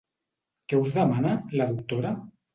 [0.71, 2.17] Què us demana, la doctora?